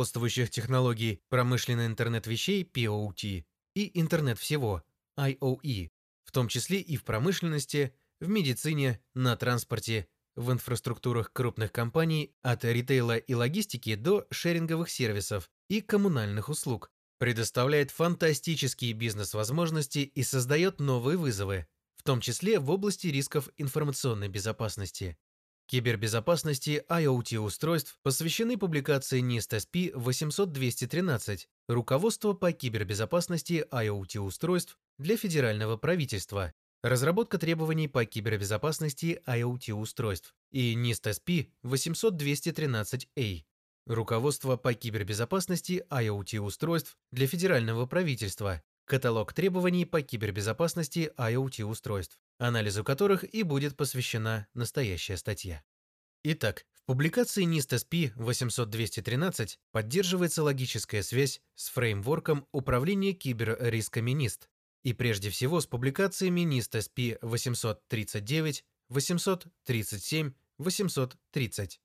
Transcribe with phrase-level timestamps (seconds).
[0.00, 4.82] сопутствующих технологий промышленный интернет вещей POT и интернет всего
[5.18, 5.90] IOE,
[6.24, 12.64] в том числе и в промышленности, в медицине, на транспорте, в инфраструктурах крупных компаний от
[12.64, 21.18] ритейла и логистики до шеринговых сервисов и коммунальных услуг, предоставляет фантастические бизнес-возможности и создает новые
[21.18, 25.18] вызовы, в том числе в области рисков информационной безопасности.
[25.70, 36.52] Кибербезопасности IoT-устройств посвящены публикации NIST SP 800-213 «Руководство по кибербезопасности IoT-устройств для федерального правительства.
[36.82, 43.44] Разработка требований по кибербезопасности IoT-устройств» и NIST SP 800-213A
[43.86, 48.60] Руководство по кибербезопасности IoT-устройств для федерального правительства.
[48.90, 55.62] Каталог требований по кибербезопасности IoT-устройств, анализу которых и будет посвящена настоящая статья.
[56.24, 64.48] Итак, в публикации NIST SP 800-213 поддерживается логическая связь с фреймворком управления киберрисками NIST
[64.82, 71.80] и прежде всего с публикациями NIST SP 839, 837, 830.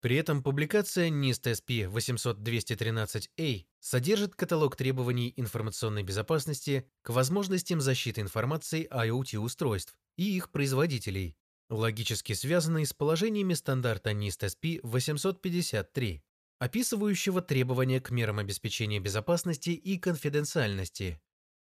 [0.00, 8.88] При этом публикация NIST SP 800-213A содержит каталог требований информационной безопасности к возможностям защиты информации
[8.88, 11.36] IoT-устройств и их производителей,
[11.68, 16.22] логически связанные с положениями стандарта NIST SP 853,
[16.60, 21.20] описывающего требования к мерам обеспечения безопасности и конфиденциальности.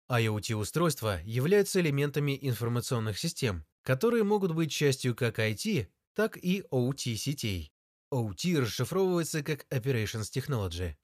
[0.09, 7.73] IoT-устройства являются элементами информационных систем, которые могут быть частью как IT, так и OT-сетей.
[8.14, 10.95] OT расшифровывается как Operations Technology.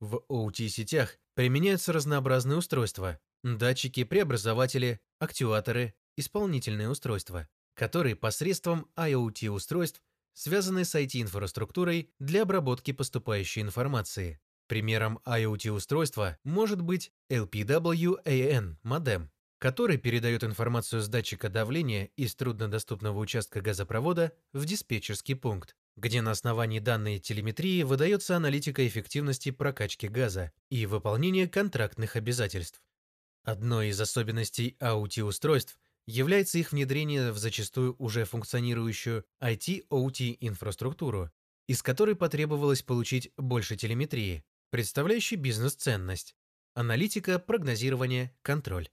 [0.00, 10.00] В OT-сетях применяются разнообразные устройства– датчики, преобразователи, актуаторы, исполнительные устройства, которые посредством IoT-устройств
[10.34, 14.40] связаны с IT-инфраструктурой для обработки поступающей информации.
[14.68, 23.60] Примером IoT-устройства может быть LPWAN модем, который передает информацию с датчика давления из труднодоступного участка
[23.60, 30.86] газопровода в диспетчерский пункт, где на основании данной телеметрии выдается аналитика эффективности прокачки газа и
[30.86, 32.80] выполнения контрактных обязательств.
[33.42, 35.76] Одной из особенностей AUT-устройств
[36.06, 41.32] является их внедрение в зачастую уже функционирующую IT-OT инфраструктуру,
[41.66, 46.36] из которой потребовалось получить больше телеметрии, представляющей бизнес-ценность,
[46.74, 48.88] аналитика, прогнозирование, контроль.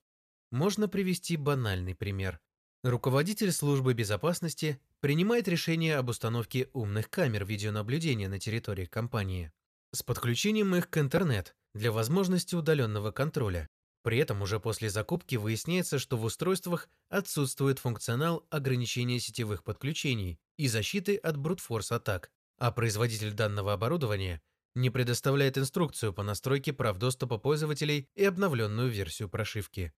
[0.51, 2.41] Можно привести банальный пример.
[2.83, 9.51] Руководитель службы безопасности принимает решение об установке умных камер видеонаблюдения на территории компании
[9.93, 13.69] с подключением их к интернет для возможности удаленного контроля.
[14.01, 20.67] При этом уже после закупки выясняется, что в устройствах отсутствует функционал ограничения сетевых подключений и
[20.67, 24.41] защиты от брутфорс-атак, а производитель данного оборудования
[24.73, 29.93] не предоставляет инструкцию по настройке прав доступа пользователей и обновленную версию прошивки.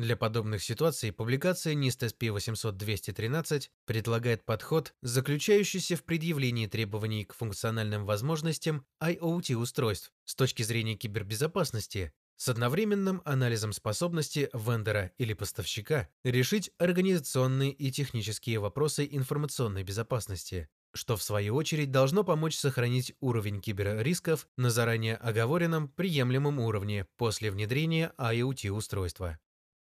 [0.00, 8.06] Для подобных ситуаций публикация NIST SP 800-213 предлагает подход, заключающийся в предъявлении требований к функциональным
[8.06, 17.70] возможностям IoT-устройств с точки зрения кибербезопасности, с одновременным анализом способности вендора или поставщика решить организационные
[17.70, 24.70] и технические вопросы информационной безопасности, что в свою очередь должно помочь сохранить уровень киберрисков на
[24.70, 29.38] заранее оговоренном приемлемом уровне после внедрения IoT-устройства.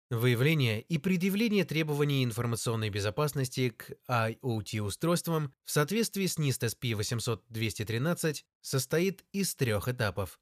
[0.09, 6.95] Выявление и предъявление требований информационной безопасности к IoT-устройствам в соответствии с NIST SP
[7.51, 10.39] 800-213 состоит из трех этапов.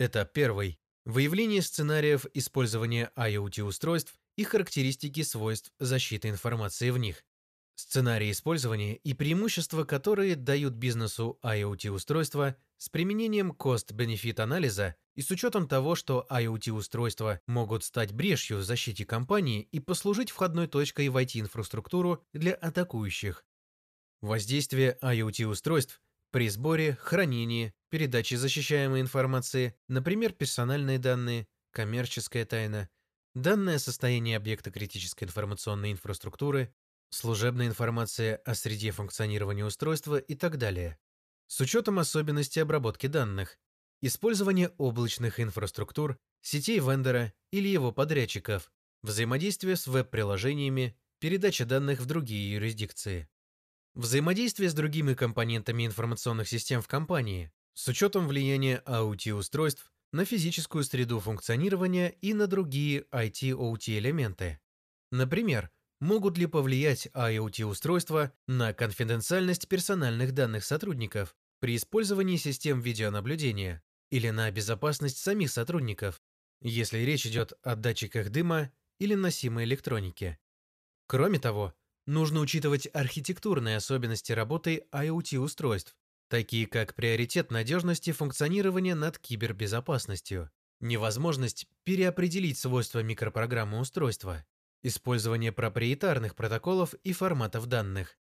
[0.00, 0.80] Этап первый.
[1.04, 7.24] Выявление сценариев использования IoT-устройств и характеристики свойств защиты информации в них.
[7.76, 15.68] Сценарии использования и преимущества, которые дают бизнесу IoT-устройства с применением cost-benefit анализа и с учетом
[15.68, 22.24] того, что IoT-устройства могут стать брешью в защите компании и послужить входной точкой в IT-инфраструктуру
[22.32, 23.44] для атакующих.
[24.22, 26.00] Воздействие IoT-устройств
[26.30, 32.88] при сборе, хранении, передаче защищаемой информации, например, персональные данные, коммерческая тайна,
[33.34, 36.74] данное состояние объекта критической информационной инфраструктуры,
[37.10, 40.98] служебная информация о среде функционирования устройства и так далее.
[41.46, 43.58] С учетом особенностей обработки данных,
[44.00, 48.72] использование облачных инфраструктур, сетей вендора или его подрядчиков,
[49.02, 53.28] взаимодействие с веб-приложениями, передача данных в другие юрисдикции.
[53.94, 61.20] Взаимодействие с другими компонентами информационных систем в компании, с учетом влияния IoT-устройств на физическую среду
[61.20, 64.60] функционирования и на другие IT-OT элементы.
[65.10, 65.70] Например,
[66.00, 74.50] Могут ли повлиять IoT-устройства на конфиденциальность персональных данных сотрудников при использовании систем видеонаблюдения или на
[74.50, 76.20] безопасность самих сотрудников,
[76.60, 80.38] если речь идет о датчиках дыма или носимой электронике.
[81.06, 81.74] Кроме того,
[82.06, 85.96] нужно учитывать архитектурные особенности работы IoT-устройств,
[86.28, 90.50] такие как приоритет надежности функционирования над кибербезопасностью,
[90.80, 94.44] невозможность переопределить свойства микропрограммы устройства,
[94.82, 98.18] использование проприетарных протоколов и форматов данных.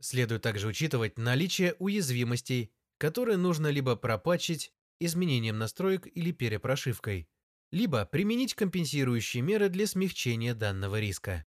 [0.00, 7.28] Следует также учитывать наличие уязвимостей, которые нужно либо пропатчить изменением настроек или перепрошивкой,
[7.70, 11.44] либо применить компенсирующие меры для смягчения данного риска.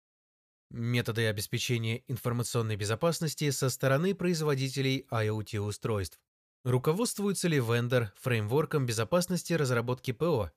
[0.69, 6.19] Методы обеспечения информационной безопасности со стороны производителей IoT-устройств.
[6.63, 10.51] Руководствуется ли вендор фреймворком безопасности разработки ПО?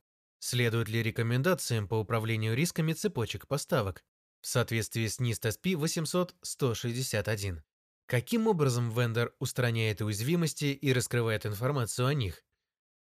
[0.45, 4.03] Следует ли рекомендациям по управлению рисками цепочек поставок
[4.41, 7.63] в соответствии с NIST SP 800-161?
[8.07, 12.43] Каким образом вендор устраняет уязвимости и раскрывает информацию о них?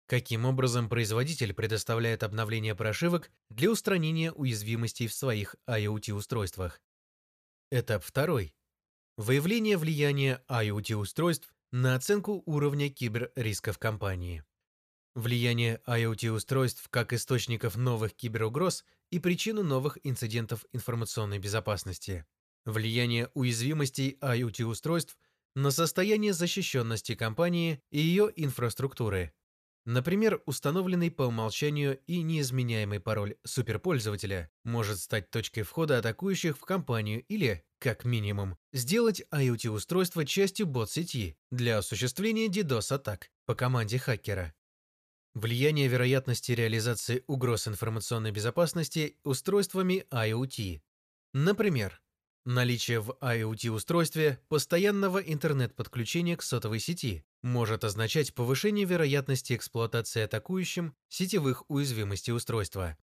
[0.07, 6.81] Каким образом производитель предоставляет обновление прошивок для устранения уязвимостей в своих IoT-устройствах?
[7.71, 8.55] Этап второй.
[9.19, 14.43] Выявление влияния IoT-устройств на оценку уровня киберрисков компании.
[15.17, 22.27] Влияние IoT-устройств как источников новых киберугроз и причину новых инцидентов информационной безопасности.
[22.67, 25.17] Влияние уязвимостей IoT-устройств
[25.55, 29.33] на состояние защищенности компании и ее инфраструктуры.
[29.87, 37.25] Например, установленный по умолчанию и неизменяемый пароль суперпользователя может стать точкой входа атакующих в компанию
[37.29, 44.56] или, как минимум, сделать IoT-устройство частью бот-сети для осуществления DDoS-атак по команде хакера.
[45.37, 50.81] Влияние вероятности реализации угроз информационной безопасности устройствами IoT.
[51.35, 52.01] Например,
[52.47, 61.69] наличие в IoT-устройстве постоянного интернет-подключения к сотовой сети может означать повышение вероятности эксплуатации атакующим сетевых
[61.69, 62.97] уязвимостей устройства.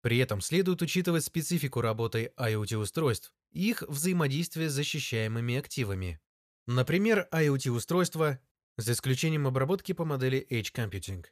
[0.00, 6.20] При этом следует учитывать специфику работы IoT-устройств и их взаимодействие с защищаемыми активами.
[6.66, 8.40] Например, IoT-устройства,
[8.78, 11.26] за исключением обработки по модели Edge Computing,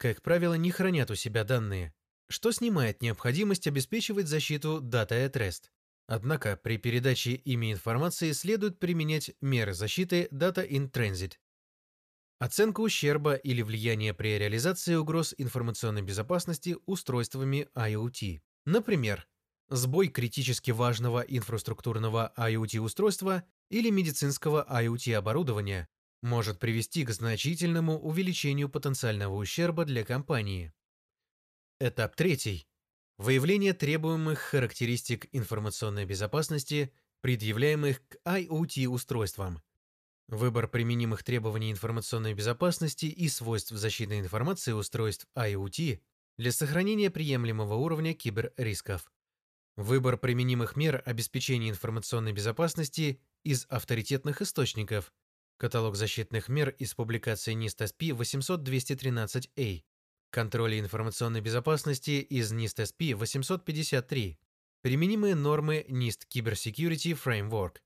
[0.00, 1.92] как правило, не хранят у себя данные,
[2.30, 5.64] что снимает необходимость обеспечивать защиту Data at Rest.
[6.06, 11.34] Однако при передаче ими информации следует применять меры защиты Data in Transit
[12.38, 18.40] Оценка ущерба или влияния при реализации угроз информационной безопасности устройствами IoT.
[18.64, 19.28] Например,
[19.68, 25.90] сбой критически важного инфраструктурного IoT-устройства или медицинского IoT-оборудования
[26.22, 30.72] может привести к значительному увеличению потенциального ущерба для компании.
[31.78, 32.66] Этап третий.
[33.16, 39.62] Выявление требуемых характеристик информационной безопасности, предъявляемых к IoT-устройствам.
[40.28, 46.00] Выбор применимых требований информационной безопасности и свойств защитной информации устройств IoT
[46.38, 49.10] для сохранения приемлемого уровня киберрисков.
[49.76, 55.12] Выбор применимых мер обеспечения информационной безопасности из авторитетных источников.
[55.60, 59.84] Каталог защитных мер из публикации NIST SP 800-213A.
[60.30, 64.38] Контроль информационной безопасности из NIST SP 853.
[64.80, 67.82] Применимые нормы NIST Cyber Security Framework.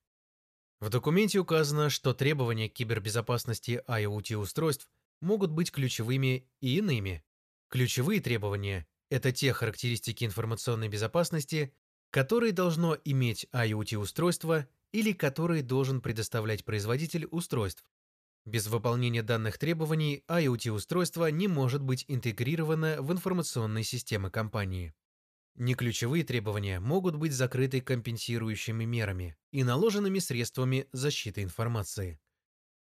[0.79, 4.88] В документе указано, что требования к кибербезопасности IoT-устройств
[5.21, 7.25] могут быть ключевыми и иными.
[7.71, 11.75] Ключевые требования– это те характеристики информационной безопасности,
[12.11, 17.85] которые должно иметь IoT-устройство или которые должен предоставлять производитель устройств.
[18.45, 24.95] Без выполнения данных требований IoT-устройство не может быть интегрировано в информационные системы компании.
[25.57, 32.21] Неключевые требования могут быть закрыты компенсирующими мерами и наложенными средствами защиты информации.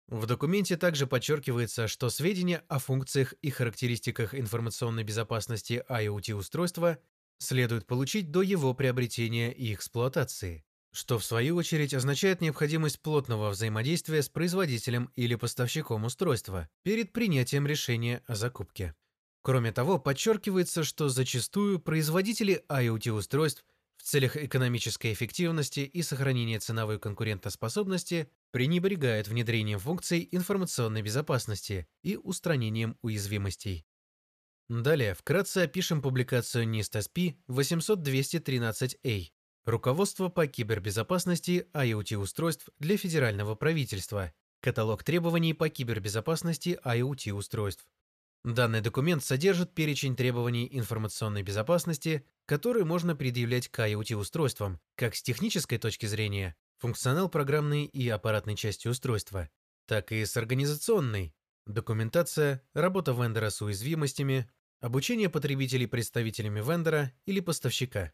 [0.08, 6.98] В документе также подчеркивается, что сведения о функциях и характеристиках информационной безопасности IoT-устройства
[7.38, 14.22] следует получить до его приобретения и эксплуатации, что в свою очередь означает необходимость плотного взаимодействия
[14.22, 18.96] с производителем или поставщиком устройства перед принятием решения о закупке.
[19.42, 23.64] Кроме того, подчеркивается, что зачастую производители IoT-устройств
[23.98, 32.98] в целях экономической эффективности и сохранения ценовой конкурентоспособности пренебрегают внедрением функций информационной безопасности и устранением
[33.02, 33.86] уязвимостей.
[34.70, 39.30] Далее вкратце опишем публикацию NIST SP 800-213A
[39.70, 44.34] «Руководство по кибербезопасности IoT-устройств для федерального правительства.
[44.62, 47.86] Каталог требований по кибербезопасности IoT-устройств».
[48.44, 55.78] Данный документ содержит перечень требований информационной безопасности, которые можно предъявлять к IoT-устройствам, как с технической
[55.78, 59.52] точки зрения, функционал программной и аппаратной части устройства,
[59.86, 61.36] так и с организационной,
[61.68, 64.50] документация, работа вендора с уязвимостями,
[64.80, 68.14] обучение потребителей представителями вендора или поставщика.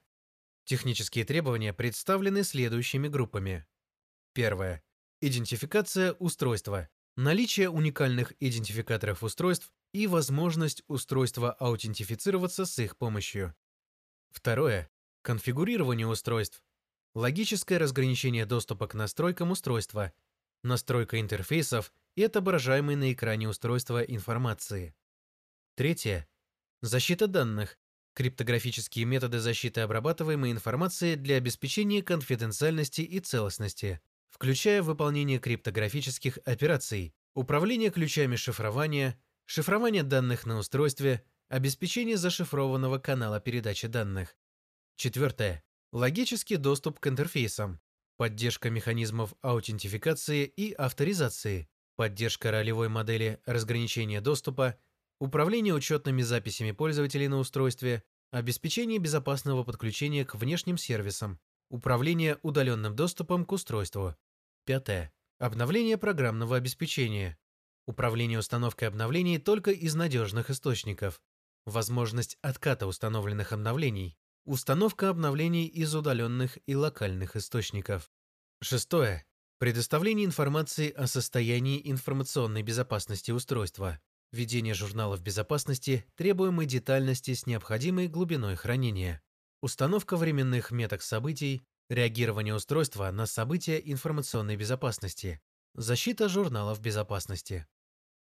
[0.65, 3.65] Технические требования представлены следующими группами.
[4.33, 4.83] Первое.
[5.21, 6.89] Идентификация устройства.
[7.15, 13.55] Наличие уникальных идентификаторов устройств и возможность устройства аутентифицироваться с их помощью.
[14.31, 14.89] Второе.
[15.21, 16.63] Конфигурирование устройств.
[17.13, 20.11] Логическое разграничение доступа к настройкам устройства,
[20.63, 24.95] настройка интерфейсов и отображаемой на экране устройства информации.
[25.75, 26.27] Третье.
[26.81, 27.77] Защита данных.
[28.15, 37.91] Криптографические методы защиты обрабатываемой информации для обеспечения конфиденциальности и целостности, включая выполнение криптографических операций, управление
[37.91, 44.37] ключами шифрования, шифрование данных на устройстве, обеспечение зашифрованного канала передачи данных.
[44.95, 45.61] Четвертое.
[45.91, 47.81] Логический доступ к интерфейсам,
[48.15, 51.67] поддержка механизмов аутентификации и авторизации,
[51.97, 54.77] поддержка ролевой модели разграничения доступа,
[55.19, 63.45] управление учетными записями пользователей на устройстве, обеспечение безопасного подключения к внешним сервисам, управление удаленным доступом
[63.45, 64.15] к устройству.
[64.65, 65.13] Пятое.
[65.37, 67.37] Обновление программного обеспечения.
[67.87, 71.21] Управление установкой обновлений только из надежных источников.
[71.65, 74.17] Возможность отката установленных обновлений.
[74.45, 78.11] Установка обновлений из удаленных и локальных источников.
[78.61, 79.25] Шестое.
[79.59, 83.99] Предоставление информации о состоянии информационной безопасности устройства.
[84.35, 89.21] Ведение журналов безопасности требуемой детальности с необходимой глубиной хранения.
[89.61, 95.39] Установка временных меток событий, реагирование устройства на события информационной безопасности.
[95.73, 97.65] Защита журналов безопасности.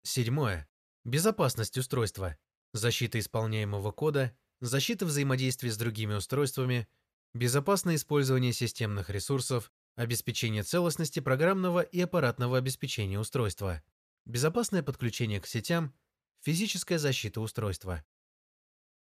[0.04, 0.68] Седьмое.
[1.04, 2.36] Безопасность устройства.
[2.72, 6.86] Защита исполняемого кода, защита взаимодействия с другими устройствами,
[7.34, 13.82] безопасное использование системных ресурсов, обеспечение целостности программного и аппаратного обеспечения устройства,
[14.28, 15.94] безопасное подключение к сетям,
[16.42, 18.04] физическая защита устройства.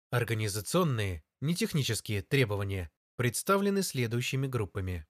[0.09, 5.05] Организационные, нетехнические требования представлены следующими группами.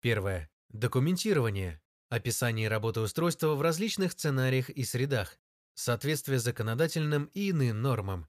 [0.00, 0.50] Первое.
[0.68, 1.82] Документирование.
[2.08, 5.38] Описание работы устройства в различных сценариях и средах,
[5.74, 8.28] соответствие законодательным и иным нормам,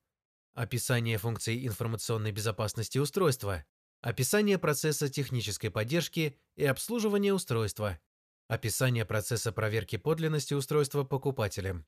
[0.53, 3.65] описание функций информационной безопасности устройства,
[4.01, 7.99] описание процесса технической поддержки и обслуживания устройства,
[8.47, 11.85] описание процесса проверки подлинности устройства покупателем.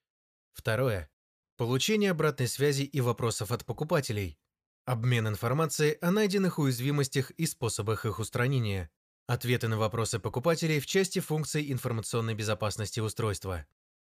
[0.54, 1.10] Второе.
[1.58, 4.38] Получение обратной связи и вопросов от покупателей.
[4.86, 8.90] Обмен информацией о найденных уязвимостях и способах их устранения.
[9.28, 13.66] Ответы на вопросы покупателей в части функций информационной безопасности устройства.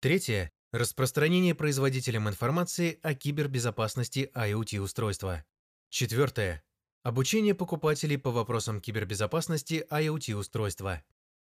[0.01, 0.53] Третье.
[0.71, 5.45] Распространение производителям информации о кибербезопасности IoT-устройства.
[5.89, 6.63] Четвертое.
[7.03, 11.03] Обучение покупателей по вопросам кибербезопасности IoT-устройства.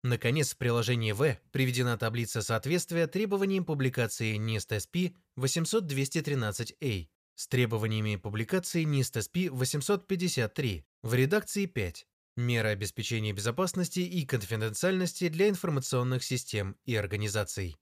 [0.07, 8.85] Наконец, в приложении В приведена таблица соответствия требованиям публикации NIST SP 800-213A с требованиями публикации
[8.85, 12.07] NIST SP 853 в редакции 5.
[12.37, 17.75] Меры обеспечения безопасности и конфиденциальности для информационных систем и организаций.